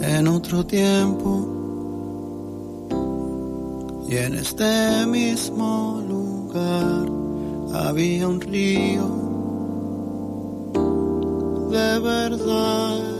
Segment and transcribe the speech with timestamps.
[0.00, 1.52] en otro tiempo
[4.08, 7.06] y en este mismo lugar
[7.74, 9.26] había un río
[11.70, 13.16] de verdad.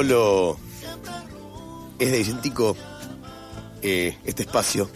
[0.00, 0.56] Solo
[1.98, 2.74] es de Vicentico
[3.82, 4.88] eh, este espacio,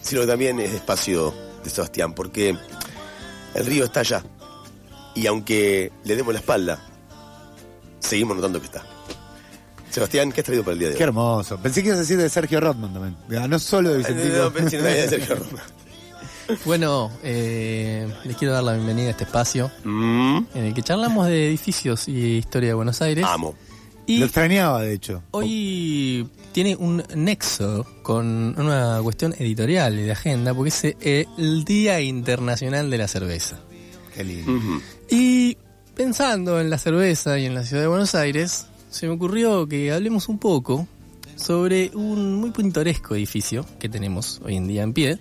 [0.00, 2.56] sino que también es de espacio de Sebastián, porque
[3.54, 4.22] el río está allá.
[5.14, 6.80] Y aunque le demos la espalda,
[8.00, 8.82] seguimos notando que está.
[9.90, 10.98] Sebastián, ¿qué has traído para el día de hoy?
[10.98, 11.58] Qué hermoso.
[11.58, 13.16] Pensé que ibas a decir de Sergio Rodman también.
[13.38, 14.34] Ah, No solo de Vicentico.
[14.38, 15.62] No, pensé en la de Sergio Roma.
[16.66, 21.26] Bueno, eh, les quiero dar la bienvenida a este espacio Mm, en el que charlamos
[21.26, 23.24] de edificios y historia de Buenos Aires.
[23.26, 23.54] amo.
[24.06, 25.22] Y Lo extrañaba, de hecho.
[25.30, 31.64] hoy tiene un nexo con una cuestión editorial y de agenda, porque es eh, el
[31.64, 33.58] Día Internacional de la Cerveza.
[34.14, 34.52] Qué lindo.
[35.10, 35.56] Y
[35.94, 39.90] pensando en la cerveza y en la ciudad de Buenos Aires, se me ocurrió que
[39.90, 40.86] hablemos un poco
[41.36, 45.18] sobre un muy pintoresco edificio que tenemos hoy en día en pie,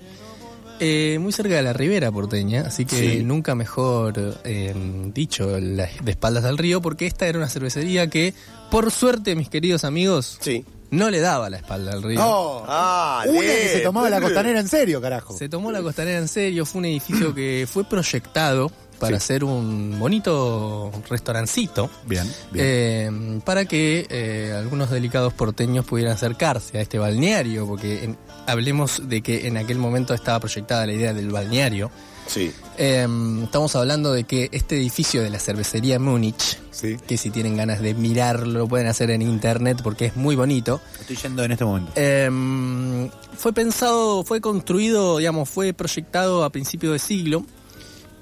[0.79, 3.23] eh, muy cerca de la ribera porteña, así que Sí.
[3.23, 4.73] nunca mejor eh,
[5.13, 8.33] dicho la- de espaldas al río, porque esta era una cervecería que,
[8.73, 10.65] por suerte, mis queridos amigos, Sí.
[10.89, 12.19] no le daba la espalda al río.
[12.19, 15.37] No, Ah, una que se tomaba la costanera en serio, carajo.
[15.37, 19.23] Se tomó la costanera en serio, fue un edificio que fue proyectado para Sí.
[19.23, 21.89] hacer un bonito restaurancito.
[22.05, 22.65] Bien, bien.
[22.67, 29.07] eh, para que eh, algunos delicados porteños pudieran acercarse a este balneario, porque en- hablemos
[29.09, 31.91] de que en aquel momento estaba proyectada la idea del balneario.
[32.25, 32.53] Sí.
[32.77, 33.05] Eh,
[33.43, 36.95] estamos hablando de que este edificio de la cervecería Múnich, sí.
[37.05, 40.79] que si tienen ganas de mirarlo, lo pueden hacer en internet porque es muy bonito.
[41.01, 41.91] Estoy yendo en este momento.
[41.95, 42.29] Eh,
[43.37, 47.45] fue pensado, fue construido, digamos, fue proyectado a principio de siglo,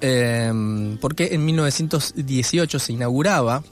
[0.02, 3.64] eh, porque en 1918 se inauguraba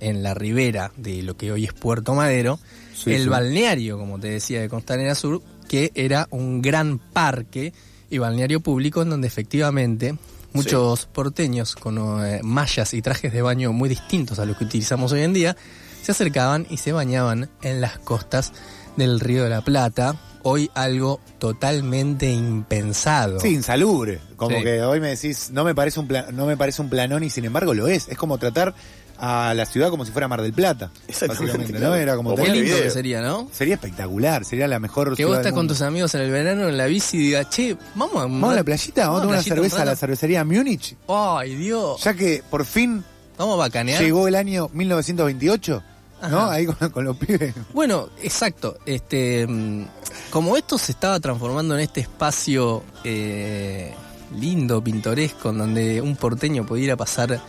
[0.00, 2.58] en la ribera de lo que hoy es Puerto Madero,
[2.94, 3.28] Sí, el sí.
[3.28, 7.72] balneario, como te decía, de Costanera Sur, que era un gran parque
[8.10, 10.16] y balneario público en donde efectivamente
[10.52, 15.12] muchos porteños con eh, mallas y trajes de baño muy distintos a los que utilizamos
[15.12, 15.56] hoy en día
[16.02, 18.52] se acercaban y se bañaban en las costas
[18.96, 20.16] del Río de la Plata.
[20.42, 23.40] Hoy algo totalmente impensado.
[23.40, 24.20] Sí, insalubre.
[24.36, 24.62] Como Sí.
[24.64, 27.44] que hoy me decís, no me parece un no me parece un planón y sin
[27.44, 28.08] embargo lo es.
[28.08, 28.74] Es como tratar
[29.20, 30.92] a la ciudad como si fuera Mar del Plata.
[31.08, 31.94] Exactamente, Básicamente, ¿no?
[31.96, 32.82] Era como Qué lindo video.
[32.84, 33.48] que sería, ¿no?
[33.52, 36.68] sería espectacular, sería la mejor Que ciudad vos estás con tus amigos en el verano
[36.68, 38.20] en la bici y digas, che, vamos a...
[38.20, 42.00] Vamos a la playita, vamos a tomar una cerveza a la cervecería Múnich, Ay, Dios.
[42.04, 43.02] ya que por fin
[43.36, 44.00] Vamos a bacanear.
[44.00, 45.82] llegó el año 1928,
[46.22, 46.26] ¿no?
[46.38, 46.52] Ajá.
[46.52, 47.54] Ahí con, con los pibes.
[47.74, 48.78] Bueno, exacto.
[48.86, 49.84] Este, mm,
[50.30, 53.92] como esto se estaba transformando en este espacio eh,
[54.38, 57.40] lindo, pintoresco, en donde un porteño pudiera pasar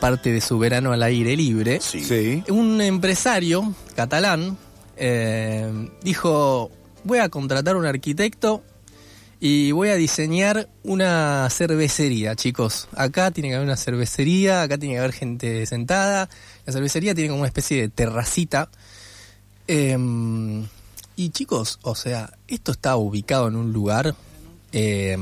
[0.00, 2.02] parte de su verano al aire libre, Sí.
[2.02, 2.42] Sí.
[2.48, 4.56] un empresario catalán
[4.96, 6.70] eh, dijo,
[7.04, 8.62] voy a contratar un arquitecto
[9.40, 12.88] y voy a diseñar una cervecería, chicos.
[12.94, 16.28] Acá tiene que haber una cervecería, acá tiene que haber gente sentada.
[16.64, 18.68] La cervecería tiene como una especie de terracita.
[19.66, 19.98] Eh,
[21.24, 24.14] y chicos, o sea, esto está ubicado en un lugar
[24.72, 25.16] eh,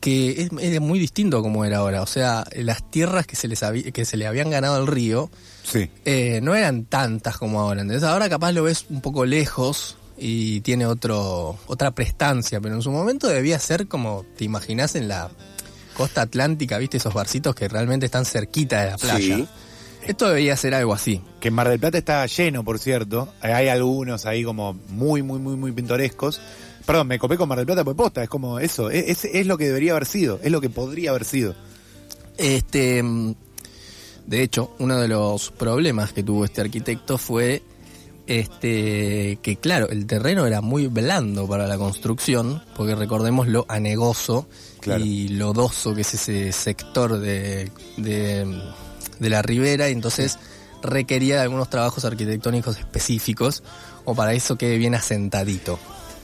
[0.00, 2.02] que es, es muy distinto a como era ahora.
[2.02, 5.30] O sea, las tierras que se, les habí- que se le habían ganado al río
[5.62, 5.88] Sí.
[6.04, 7.80] eh, no eran tantas como ahora.
[7.82, 12.82] Entonces ahora capaz lo ves un poco lejos y tiene otro otra prestancia, pero en
[12.82, 15.30] su momento debía ser como te imaginas en la
[15.96, 19.36] costa atlántica, viste esos barcitos que realmente están cerquita de la playa.
[19.36, 19.48] Sí.
[20.06, 21.20] Esto debería ser algo así.
[21.40, 23.32] Que en Mar del Plata está lleno, por cierto.
[23.40, 26.40] Hay algunos ahí como muy, muy, muy, muy pintorescos.
[26.84, 28.22] Perdón, me copé con Mar del Plata por posta.
[28.22, 28.90] Es como eso.
[28.90, 30.38] Es, es, es lo que debería haber sido.
[30.42, 31.54] Es lo que podría haber sido.
[32.36, 33.02] Este,
[34.26, 37.62] de hecho, uno de los problemas que tuvo este arquitecto fue
[38.26, 44.46] este que claro, el terreno era muy blando para la construcción, porque recordemos lo anegoso
[44.80, 45.02] Claro.
[45.02, 48.46] y lodoso que es ese sector de, de,
[49.18, 50.38] de la ribera, y entonces
[50.82, 53.62] requería de algunos trabajos arquitectónicos específicos,
[54.04, 55.78] o para eso quede bien asentadito.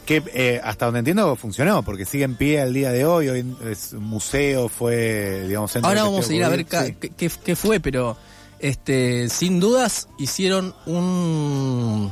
[0.06, 3.56] Que eh, hasta donde entiendo funcionó, porque sigue en pie al día de hoy, hoy
[3.70, 8.16] es museo, fue, digamos, centro Ahora vamos a ir a ver qué, qué- fue, pero
[8.58, 12.10] este, sin dudas hicieron un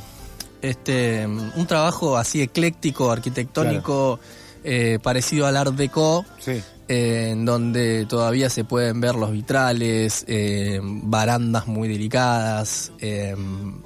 [0.62, 4.18] este un trabajo así ecléctico, arquitectónico,
[4.64, 10.24] eh, parecido al Art Deco, sí, eh, en donde todavía se pueden ver los vitrales,
[10.26, 13.36] eh, barandas muy delicadas, eh,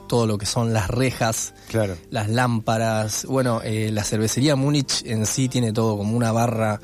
[0.08, 1.96] todo lo que son las rejas claro.
[2.10, 3.26] las lámparas.
[3.26, 6.80] Bueno, eh, la cervecería Múnich en sí tiene todo como una barra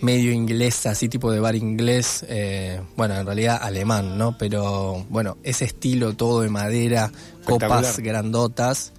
[0.00, 2.26] medio inglesa, así tipo de bar inglés.
[2.96, 4.36] bueno, en realidad alemán, ¿no?
[4.36, 7.12] Pero bueno, ese estilo todo de madera,
[7.44, 8.92] copas grandotas.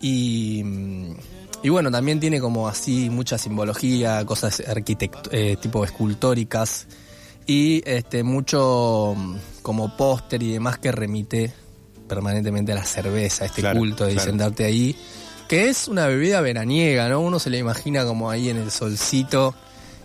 [0.00, 1.14] Y, mm,
[1.62, 6.86] y bueno, también tiene como así mucha simbología, cosas arquitect eh, tipo escultóricas.
[7.46, 11.52] Y este mucho mm, como póster y demás que remite
[12.08, 14.30] permanentemente a la cerveza, este Claro, culto de claro.
[14.30, 14.96] sentarte ahí,
[15.48, 17.20] que es una bebida veraniega, ¿no?
[17.20, 19.54] Uno se la imagina como ahí en el solcito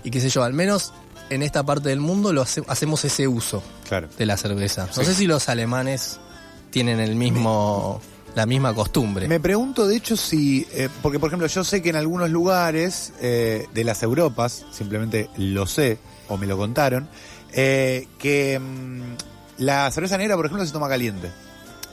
[0.04, 0.94] y qué sé yo, al menos
[1.30, 4.07] en esta parte del mundo lo hace- hacemos ese uso Claro.
[4.18, 4.88] de la cerveza.
[4.88, 5.06] No Sí.
[5.06, 6.19] sé si los alemanes
[6.72, 8.02] tienen el mismo
[8.35, 9.27] la misma costumbre.
[9.27, 10.67] Me pregunto, de hecho, si.
[10.73, 15.29] eh, porque, por ejemplo, yo sé que en algunos lugares eh, de las Europas, simplemente
[15.37, 15.97] lo sé,
[16.27, 17.07] o me lo contaron,
[17.53, 21.29] eh, que mm, la cerveza negra, por ejemplo, se toma caliente.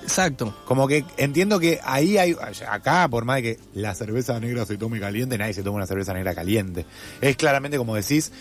[0.02, 0.52] Exacto.
[0.64, 2.36] Como que entiendo que ahí hay.
[2.68, 5.86] Acá, por más de que la cerveza negra se tome caliente, nadie se toma una
[5.86, 6.86] cerveza negra caliente.
[7.20, 8.32] Es claramente, como decís,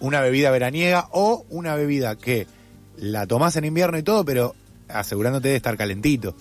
[0.00, 2.48] una bebida veraniega o una bebida que
[2.96, 4.56] la tomás en invierno y todo, pero
[4.88, 6.34] asegurándote de estar calentito.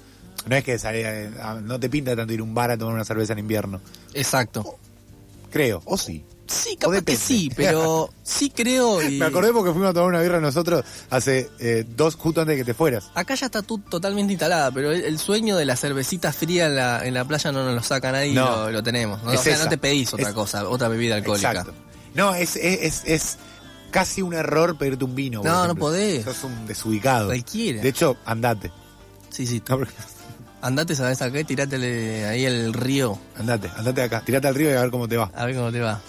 [0.47, 2.93] No es que sale- ah, no te pinta tanto ir a un bar a tomar
[2.93, 3.81] una cerveza en invierno.
[4.13, 4.77] Exacto.
[5.51, 6.23] Creo, o sí.
[6.47, 7.21] Sí, capaz que depende.
[7.21, 11.49] sí, pero sí creo y Me acordé porque fuimos a tomar una birra nosotros hace
[11.59, 13.09] eh, dos, justo antes de que te fueras.
[13.15, 16.75] Acá ya está tú totalmente instalada, pero el, el sueño de la cervecita fría en
[16.75, 18.65] la, en la playa no nos lo saca nadie y No.
[18.65, 19.23] lo, lo tenemos.
[19.23, 19.31] ¿no?
[19.31, 19.63] Es o sea, esa.
[19.63, 21.49] no te pedís otra Es- cosa, otra bebida alcohólica.
[21.49, 21.73] Exacto.
[22.13, 23.37] No, es, es, es, es
[23.89, 25.41] casi un error pedirte un vino.
[25.41, 26.25] por No, no podés.
[26.25, 27.25] Sos un desubicado.
[27.27, 27.81] Cualquiera.
[27.81, 28.71] De hecho, andate.
[29.31, 29.63] Sí, sí.
[29.67, 29.93] No, porque-
[30.65, 31.43] Andate, ¿sabes a qué?
[31.43, 34.21] Tirátele ahí el río, andate, andate acá.
[34.25, 35.29] Tirate al río y a ver cómo te va.
[35.35, 36.01] a ver cómo te va.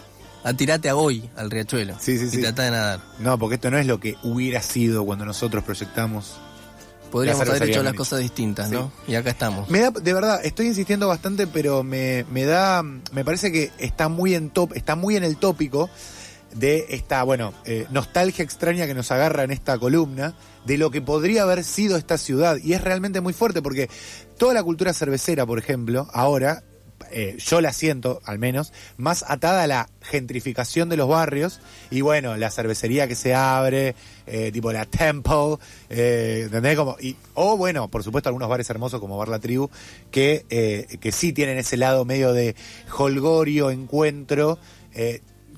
[0.45, 1.95] A tirate a hoy, al riachuelo.
[2.01, 2.41] Sí, sí, y sí.
[2.41, 3.01] tratá de nadar.
[3.19, 6.39] No, porque esto no es lo que hubiera sido cuando nosotros proyectamos.
[7.11, 8.91] Podríamos haber hecho las cosas distintas, ¿no?
[9.07, 9.69] Y acá estamos.
[9.69, 14.09] Me da, de verdad, estoy insistiendo bastante, pero me, me da, me parece que está
[14.09, 15.91] muy en top, está muy en el tópico
[16.57, 21.03] de esta, bueno, eh, nostalgia extraña que nos agarra en esta columna de lo que
[21.03, 22.57] podría haber sido esta ciudad.
[22.63, 23.89] Y es realmente muy fuerte porque
[24.39, 26.65] toda la cultura cervecera, por ejemplo, ahora,
[27.11, 31.61] eh, yo la siento al menos, más atada a la gentrificación de los barrios
[31.91, 33.95] y bueno, la cervecería que se abre,
[34.27, 35.57] eh, tipo la Temple,
[35.91, 36.77] eh, ¿entendés?
[36.77, 39.71] Como, y, o bueno, por supuesto algunos bares hermosos como Bar La Tribu,
[40.11, 42.57] que, que sí tienen ese lado medio de
[42.97, 44.59] holgorio, encuentro,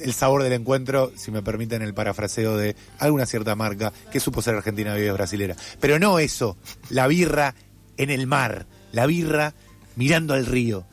[0.00, 4.42] el sabor del encuentro, si me permiten el parafraseo de alguna cierta marca que supo
[4.42, 5.56] ser argentina es brasilera.
[5.80, 6.56] Pero no eso,
[6.90, 7.54] la birra
[7.96, 9.54] en el mar, la birra
[9.96, 10.84] mirando al río.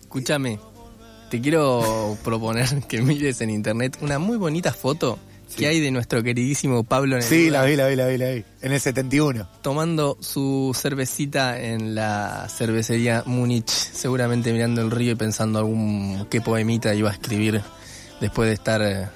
[0.00, 0.58] Escúchame,
[1.30, 5.18] te quiero proponer que mires en internet una muy bonita foto
[5.48, 5.60] Sí.
[5.60, 8.30] que hay de nuestro queridísimo Pablo Neruda Sí, la vi, la vi, la vi, la
[8.32, 8.44] vi.
[8.60, 9.48] En el 71.
[9.62, 16.42] tomando su cervecita en la cervecería Múnich, seguramente mirando el río y pensando algún qué
[16.42, 17.62] poemita iba a escribir
[18.20, 19.08] después de estar eh,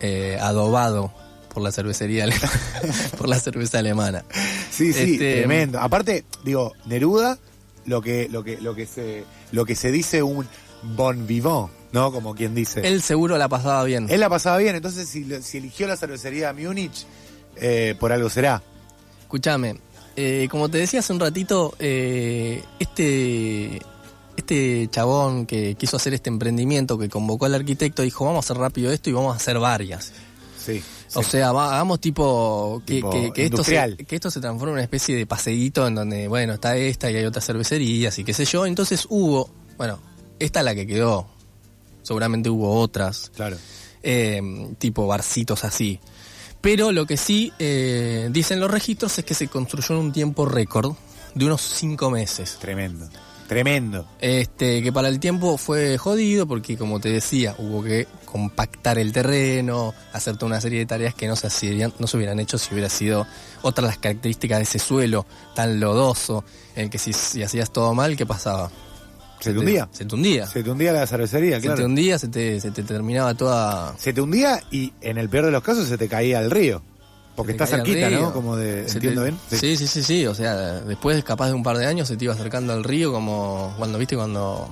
[0.00, 1.12] eh, adobado
[1.52, 2.26] por la cervecería
[3.18, 4.24] por la cerveza alemana.
[4.70, 5.80] Sí, sí, Este, tremendo.
[5.80, 7.38] Aparte, digo, Neruda,
[7.86, 10.46] lo que, lo que, lo que se, lo que se dice un
[10.82, 12.12] bon vivant, ¿no?
[12.12, 12.86] Como quien dice.
[12.86, 14.06] Él seguro la pasaba bien.
[14.08, 17.06] Él la pasaba bien, entonces si, eligió la cervecería Múnich,
[17.56, 18.62] eh, por algo será.
[19.20, 19.80] Escúchame,
[20.16, 23.80] eh, como te decía hace un ratito, eh, este,
[24.38, 28.56] este chabón que quiso hacer este emprendimiento, que convocó al arquitecto, dijo, vamos a hacer
[28.60, 30.12] rápido esto y vamos a hacer varias.
[30.64, 30.82] Sí.
[31.14, 34.72] O sea, va- hagamos tipo que, Tipo que- que esto se, que esto se transforme
[34.72, 38.24] en una especie de paseíto en donde, bueno, está esta y hay otras cervecerías y
[38.24, 38.66] qué sé yo.
[38.66, 39.98] Entonces hubo, bueno,
[40.38, 41.26] esta es la que quedó.
[42.02, 43.56] Seguramente hubo otras, claro.
[44.02, 44.40] eh,
[44.78, 45.98] tipo barcitos así.
[46.60, 50.44] Pero lo que sí eh, dicen los registros es que se construyó en un tiempo
[50.44, 50.94] récord
[51.34, 52.58] de unos cinco meses.
[52.60, 53.08] Tremendo.
[53.48, 54.06] Tremendo.
[54.20, 59.10] Este, que para el tiempo fue jodido porque, como te decía, hubo que compactar el
[59.10, 62.58] terreno, hacer toda una serie de tareas que no se, hacían, no se hubieran hecho
[62.58, 63.26] si hubiera sido
[63.62, 65.24] otras las características de ese suelo
[65.54, 66.44] tan lodoso,
[66.76, 68.70] en el que si, si hacías todo mal, ¿qué pasaba?
[69.40, 69.88] Se te hundía.
[69.92, 70.46] Se te hundía.
[70.46, 71.78] Se te hundía la cervecería, Se claro.
[71.78, 73.96] te hundía, se te, se te terminaba toda...
[73.96, 76.82] Se te hundía y en el peor de los casos se te caía al río.
[77.38, 78.10] Porque está cerquita.
[78.10, 78.32] ¿no?
[78.32, 78.86] Como de.
[78.88, 79.40] Se ¿Entiendo te- bien?
[79.50, 80.26] Sí, sí, sí, sí.
[80.26, 83.12] O sea, después, capaz de un par de años, se te iba acercando al río,
[83.12, 84.68] como cuando, viste, cuando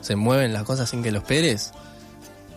[0.00, 1.72] se mueven las cosas sin que los esperes.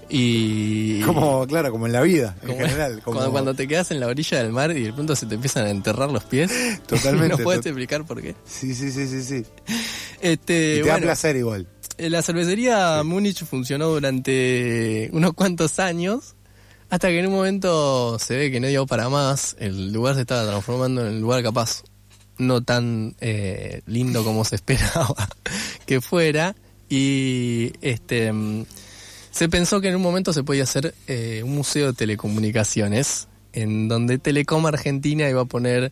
[0.10, 1.02] Y.
[1.02, 3.02] Como, claro, como en la vida, en general.
[3.04, 5.36] Como, Cuando, cuando te quedas en la orilla del mar y de pronto se te
[5.36, 6.50] empiezan a enterrar los pies.
[6.88, 8.36] Totalmente, no puedes tot- explicar por qué.
[8.46, 9.44] Sí, sí, sí, sí, sí.
[10.22, 11.68] Este, Y te da bueno, placer igual.
[11.98, 16.36] eh, la cervecería Múnich funcionó durante unos cuantos años.
[16.90, 19.56] Hasta que en un momento se ve que no dio para más.
[19.60, 21.84] El lugar se estaba transformando en un lugar capaz
[22.38, 25.28] no tan eh, lindo como se esperaba
[25.86, 26.56] que fuera.
[26.90, 28.66] Y este mm,
[29.32, 33.90] se pensó que en un momento se podía hacer eh, un museo de telecomunicaciones, en
[33.90, 35.92] donde Telecom Argentina iba a poner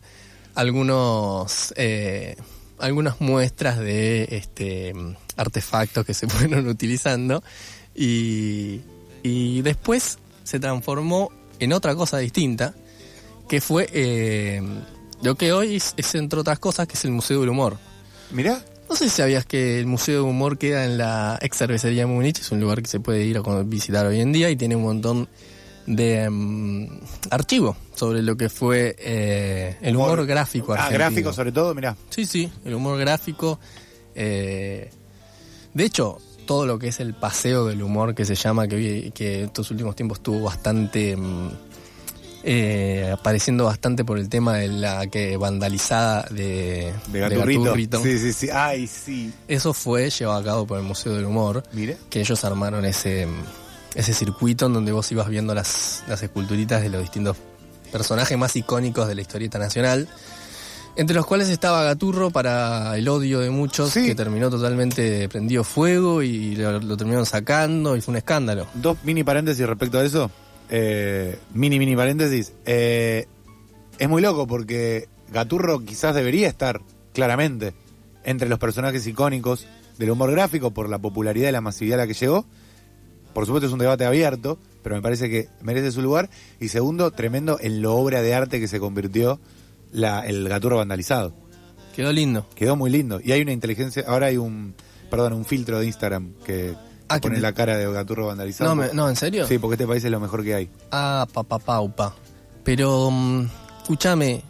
[0.54, 2.36] algunos eh,
[2.78, 7.42] algunas muestras de este mm, artefactos que se fueron utilizando
[7.94, 8.80] y,
[9.22, 12.74] y después se transformó en otra cosa distinta
[13.48, 14.62] que fue eh,
[15.22, 17.78] lo que hoy es, es, entre otras cosas que es el Museo del Humor.
[18.32, 22.02] Mirá, No sé si sabías que el Museo del Humor queda en la ex cervecería
[22.02, 24.56] de Múnich, es un lugar que se puede ir a visitar hoy en día y
[24.56, 25.28] tiene un montón
[25.86, 26.98] de mm,
[27.30, 30.98] archivo sobre lo que fue eh, el humor, gráfico Ah, argentino.
[30.98, 31.96] gráfico sobre todo, mirá.
[32.10, 33.58] Sí, sí, el humor gráfico.
[34.14, 34.90] eh,
[35.74, 39.44] de hecho, todo lo que es el paseo del humor que se llama, que, que
[39.44, 41.16] estos últimos tiempos estuvo bastante.
[41.16, 41.50] mm,
[42.48, 47.62] eh, apareciendo bastante por el tema de la que vandalizada de, De Gaturrito.
[47.64, 48.02] Gaturrito.
[48.04, 48.48] Sí, sí, sí.
[48.52, 49.32] Ay, sí.
[49.48, 51.96] Eso fue llevado a cabo por el Museo del Humor, Mire.
[52.08, 53.26] que ellos armaron ese,
[53.96, 57.36] ese circuito en donde vos ibas viendo las, las esculturitas de los distintos
[57.90, 60.08] personajes más icónicos de la historieta nacional.
[60.96, 64.06] Entre los cuales estaba Gaturro para el odio de muchos, Sí.
[64.06, 68.66] que terminó totalmente prendido fuego y lo, lo terminaron sacando y fue un escándalo.
[68.74, 70.30] Dos mini paréntesis respecto a eso.
[70.70, 72.54] Eh, mini, mini paréntesis.
[72.64, 73.26] Eh,
[73.98, 76.80] es muy loco porque Gaturro quizás debería estar,
[77.12, 77.74] claramente,
[78.24, 79.66] entre los personajes icónicos
[79.98, 82.46] del humor gráfico por la popularidad y la masividad a la que llegó.
[83.34, 86.30] Por supuesto es un debate abierto, pero me parece que merece su lugar.
[86.58, 89.38] Y segundo, tremendo en lo obra de arte que se convirtió
[89.92, 91.34] la- el Gaturro vandalizado.
[91.94, 92.46] Quedó lindo.
[92.54, 93.20] Quedó muy lindo.
[93.24, 94.74] Y hay una inteligencia, ahora hay un,
[95.10, 96.74] perdón, un filtro de Instagram que
[97.08, 98.74] Ah, pone que- la cara de Gaturro vandalizado.
[98.74, 99.46] No, me- no, ¿en serio?
[99.46, 100.70] Sí, porque este país es lo mejor que hay.
[100.90, 102.14] Ah, papá paupa.
[102.64, 103.48] Pero, mm,
[103.82, 104.42] escúchame,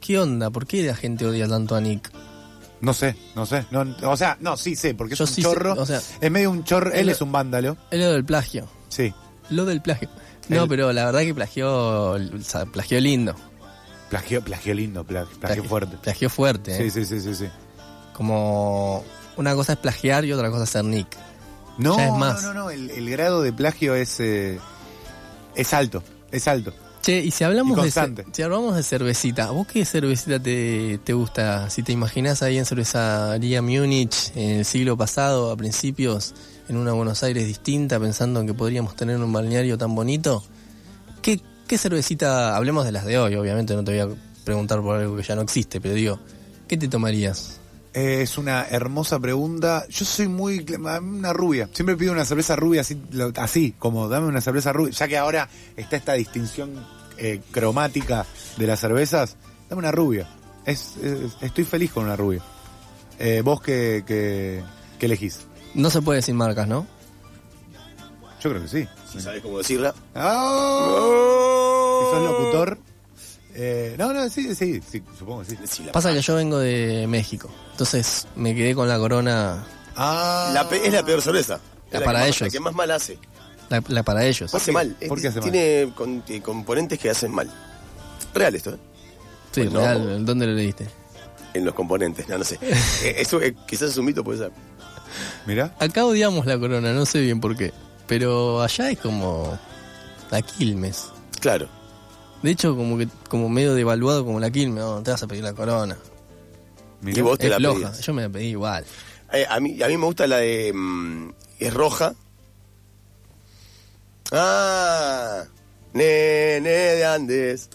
[0.00, 0.50] ¿qué onda?
[0.50, 2.10] ¿Por qué la gente odia tanto a Nick?
[2.80, 3.66] No sé, no sé.
[3.72, 5.74] No, o sea, no, sí sé, porque es Yo un sí sé, chorro.
[5.74, 6.92] o sea- es medio un chorro.
[6.92, 7.76] Él Él- es un vándalo.
[7.90, 8.68] Es lo del plagio.
[8.88, 9.12] Sí.
[9.50, 10.08] Lo del plagio.
[10.48, 12.16] No, pero la verdad que plagió,
[12.72, 13.34] plagió lindo.
[14.10, 15.96] Plagió, plagió lindo, pla- plagió fuerte.
[16.02, 16.76] Plagió fuerte.
[16.76, 16.90] Sí, ¿eh?
[16.90, 17.46] sí, sí, sí, sí.
[18.14, 19.04] Como
[19.36, 21.08] una cosa es plagiar y otra cosa es ser Nick.
[21.76, 22.42] No, Ya es más.
[22.42, 22.70] no, no, no.
[22.70, 24.58] El, el grado de plagio es, eh,
[25.54, 26.02] es alto.
[26.32, 26.72] Es alto.
[27.02, 31.12] Che, y si hablamos, Y de, si hablamos de cervecita, ¿vos qué cervecita te, te
[31.12, 31.70] gusta?
[31.70, 36.34] Si te imaginás ahí en cervecería Múnich en el siglo pasado, a principios,
[36.68, 40.42] en una Buenos Aires distinta, pensando en que podríamos tener un balneario tan bonito,
[41.22, 44.96] ¿qué, qué cervecita, hablemos de las de hoy, obviamente no te voy a preguntar por
[44.96, 46.18] algo que ya no existe, pero digo,
[46.66, 47.60] ¿qué te tomarías?
[47.94, 49.84] Eh, es una hermosa pregunta.
[49.88, 50.64] Yo soy muy.
[51.00, 51.68] Una rubia.
[51.72, 53.00] Siempre pido una cerveza rubia así,
[53.36, 54.92] así como dame una cerveza rubia.
[54.92, 56.70] Ya que ahora está esta distinción
[57.16, 58.26] eh, cromática
[58.58, 59.36] de las cervezas,
[59.70, 60.28] dame una rubia.
[60.66, 62.42] Es, es- estoy feliz con una rubia.
[63.18, 64.62] Eh, ¿Vos qué, qué,
[64.98, 65.40] qué elegís?
[65.74, 66.86] No se puede decir marcas, ¿no?
[68.42, 68.88] Yo creo que sí.
[69.10, 69.94] Si sabes cómo decirla.
[70.14, 72.00] ¡Oh!
[72.04, 72.78] Si sos locutor.
[73.54, 75.82] eh, no, no, sí, sí, sí, supongo que sí.
[75.92, 79.64] Pasa que yo vengo de México, entonces me quedé con la corona,
[80.00, 81.58] Ah, La pe- es la peor cerveza.
[81.90, 82.40] La para que más- ellos.
[82.42, 83.18] La que más mal hace.
[83.68, 84.54] la, la para ellos.
[84.54, 84.94] Hace mal.
[85.08, 85.50] ¿Por Es- qué hace mal?
[85.50, 87.50] Tiene con- eh, componentes que hacen mal.
[88.32, 88.78] Real esto, ¿eh?
[89.50, 90.86] Sí, Bueno, real, ¿dónde lo leíste?
[91.54, 92.58] En los componentes, no, no sé.
[93.02, 94.52] Eh, Eso eh, quizás es un mito, puede ser.
[95.46, 95.74] Mirá.
[95.80, 97.72] Acá odiamos la corona, no sé bien por qué.
[98.08, 99.56] Pero allá es como
[100.30, 101.06] la Quilmes.
[101.40, 101.68] Claro.
[102.42, 104.82] De hecho, como que como medio devaluado como la Quilmes.
[104.82, 105.96] No, te vas a pedir la corona.
[107.04, 107.90] Y vos te es la floja.
[107.90, 108.00] pedías.
[108.00, 108.84] Yo me la pedí igual.
[109.32, 110.72] Eh, a, mí, a mí me gusta la de.
[110.74, 112.14] mm, es roja.
[114.32, 115.44] Ah,
[115.92, 117.70] nene de Andes.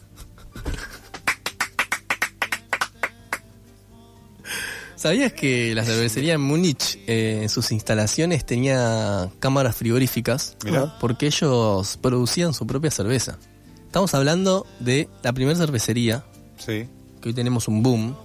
[5.04, 10.56] ¿Sabías que la cervecería en Múnich, eh, en sus instalaciones, tenía cámaras frigoríficas?
[10.64, 10.98] Mirá.
[11.02, 13.38] Porque ellos producían su propia cerveza.
[13.86, 16.24] Estamos hablando de la primera cervecería,
[16.58, 16.88] Sí.
[17.22, 18.16] que hoy tenemos un boom.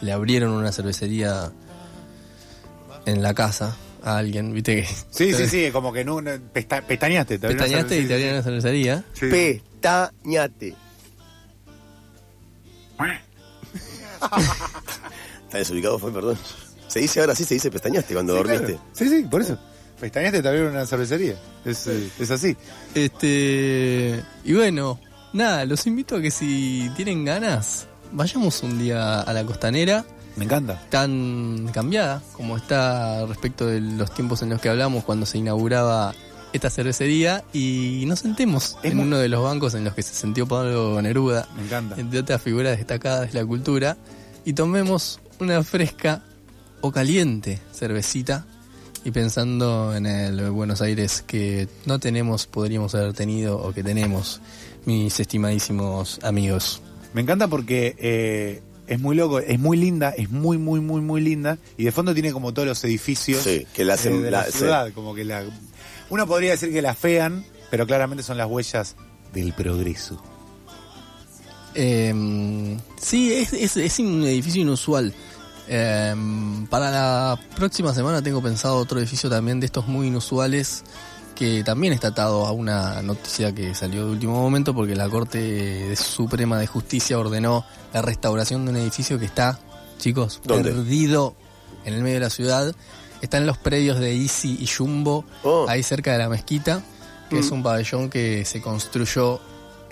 [0.00, 1.50] Le abrieron una cervecería
[3.04, 4.86] en la casa a alguien, viste que.
[5.10, 7.40] Sí, sí, sí, como que no, no- pesta- pestañaste.
[7.40, 9.04] te Pestañaste y te abrieron una cervecería.
[9.14, 9.26] Sí.
[9.28, 10.76] Pestañate.
[15.52, 16.38] Está desubicado, fue, perdón.
[16.88, 18.66] Se dice ahora sí, se dice pestañaste cuando Sí, dormiste.
[18.72, 18.82] claro.
[18.94, 19.58] Sí, sí, por eso.
[20.00, 21.34] Pestañaste te abrieron una cervecería.
[21.66, 22.56] Es, eh, es así.
[22.94, 24.22] Este.
[24.44, 24.98] Y bueno,
[25.34, 30.04] nada, los invito a que si tienen ganas, vayamos un día a la costanera.
[30.36, 30.80] Me encanta.
[30.88, 36.14] tan cambiada como está respecto de los tiempos en los que hablamos cuando se inauguraba
[36.54, 40.02] esta cervecería y nos sentemos Es en muy- uno de los bancos en los que
[40.02, 41.96] se sentió Pablo Neruda, Me encanta.
[42.00, 43.98] entre otras figuras destacadas de la cultura,
[44.46, 46.22] y tomemos una fresca
[46.80, 48.46] o caliente cervecita
[49.04, 54.40] y pensando en el Buenos Aires que no tenemos, podríamos haber tenido o que tenemos,
[54.84, 56.80] mis estimadísimos amigos.
[57.14, 61.20] Me encanta porque eh, es muy loco, es muy linda, es muy, muy, muy, muy
[61.20, 61.58] linda.
[61.76, 64.38] Y de fondo tiene como todos los edificios Sí, que la hacen- eh, de la,
[64.42, 64.58] la- sí.
[64.58, 64.92] ciudad.
[64.92, 65.44] Como que la.
[66.10, 68.96] Uno podría decir que la fean, pero claramente son las huellas
[69.32, 70.22] del progreso.
[71.74, 75.12] Eh, sí, es, es- es un edificio inusual.
[75.74, 76.14] Eh,
[76.68, 80.84] para la próxima semana tengo pensado otro edificio también de estos muy inusuales
[81.34, 85.96] que también está atado a una noticia que salió de último momento porque la Corte
[85.96, 87.64] Suprema de Justicia ordenó
[87.94, 89.58] la restauración de un edificio que está,
[89.98, 90.70] chicos, ¿Dónde?
[90.72, 91.34] perdido
[91.86, 92.74] en el medio de la ciudad.
[93.22, 95.64] Está en los predios de Easy y Jumbo, Oh.
[95.70, 96.82] ahí cerca de la mezquita,
[97.30, 97.54] que es Mm.
[97.54, 99.40] un pabellón que se construyó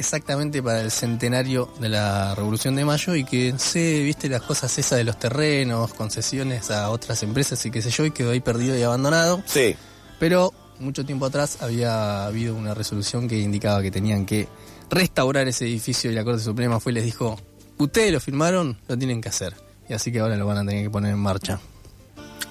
[0.00, 4.76] exactamente para el centenario de la Revolución de Mayo y que sé, viste las cosas
[4.78, 8.40] esas de los terrenos, concesiones a otras empresas y qué sé yo, y quedó ahí
[8.40, 9.42] perdido y abandonado.
[9.44, 9.76] Sí.
[10.18, 14.48] Pero mucho tiempo atrás había habido una resolución que indicaba que tenían que
[14.88, 17.38] restaurar ese edificio y la Corte Suprema fue y les dijo,
[17.76, 19.54] ustedes lo firmaron, lo tienen que hacer.
[19.88, 21.60] Y así que ahora lo van a tener que poner en marcha.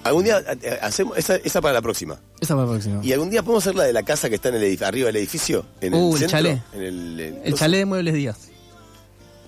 [0.03, 2.19] Algún día eh, hacemos esa, esa para la próxima.
[2.39, 2.99] Esa para la próxima.
[3.03, 5.07] Y algún día podemos hacer la de la casa que está en el edif- arriba
[5.07, 6.61] del edificio, en Uh, el el centro, chalet.
[6.73, 8.37] en el, en- El chalet de Muebles Díaz.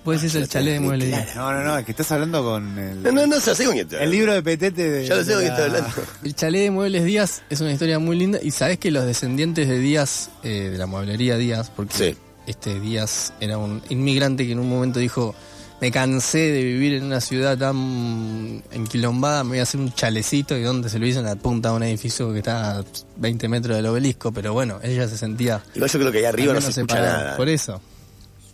[0.04, 1.24] Puede decirse el ya chalet de Muebles claro.
[1.24, 1.36] Díaz.
[1.36, 3.88] No, no, no, es que estás hablando con el, No, no, no, sé con quién
[4.00, 5.06] el libro de Petete de.
[5.06, 5.88] Ya lo sé con quién hablando.
[6.24, 9.68] El chalet de Muebles Díaz es una historia muy linda y sabes que los descendientes
[9.68, 12.16] de Díaz, eh, de la mueblería Díaz, porque Sí.
[12.48, 15.36] este Díaz era un inmigrante que en un momento dijo,
[15.82, 20.56] me cansé de vivir en una ciudad tan enquilombada, me voy a hacer un chalecito
[20.56, 22.84] y donde se lo hizo en la punta de un edificio que está a
[23.16, 25.60] 20 metros del obelisco, pero bueno, ella se sentía...
[25.74, 27.36] Igual yo creo que ahí arriba no se escucha nada.
[27.36, 27.80] Por eso.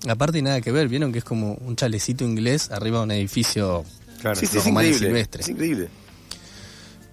[0.09, 3.85] Aparte nada que ver, vieron que es como un chalecito inglés arriba de un edificio
[4.23, 4.35] Claro.
[4.35, 4.99] Sí, sí, es increíble.
[4.99, 5.43] silvestre.
[5.43, 5.89] Es increíble.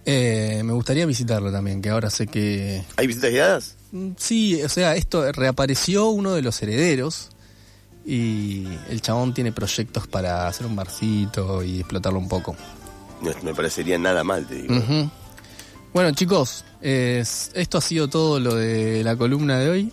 [0.05, 3.75] Eh, me gustaría visitarlo también, que ahora sé que ¿Hay visitas guiadas?
[3.91, 7.31] Mm, Sí, o sea, esto reapareció uno de los herederos
[8.05, 12.55] y el chabón tiene proyectos para hacer un barcito y explotarlo un poco.
[13.21, 14.75] No me parecería nada mal, te digo.
[15.93, 19.91] Bueno, chicos, es- esto ha sido todo lo de la columna de hoy.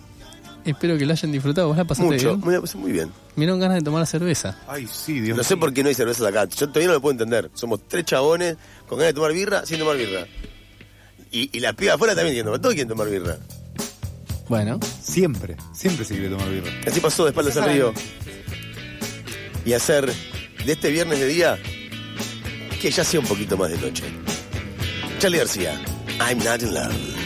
[0.65, 1.67] Espero que lo hayan disfrutado.
[1.69, 2.59] ¿Vos la pasaste Mucho, bien?
[2.61, 3.09] muy, muy bien.
[3.35, 4.57] Me dieron ganas de tomar cerveza.
[4.67, 6.45] Ay, sí, Dios No sé por qué no hay cervezas acá.
[6.45, 7.49] Yo todavía no lo puedo entender.
[7.53, 8.55] Somos tres chabones
[8.87, 10.25] con ganas de tomar birra sin tomar birra.
[11.31, 12.59] Y, y las pibas afuera también tomar.
[12.61, 13.37] Todos quieren tomar birra.
[14.53, 16.69] Bueno, Siempre, siempre se quiere tomar birra.
[16.85, 17.91] Así pasó de espaldas al río.
[19.65, 20.05] Y hacer
[20.63, 21.57] de este viernes de día
[22.79, 24.03] que ya sea un poquito más de noche.
[25.17, 25.73] Charlie García,
[26.19, 27.22] I'm not in love.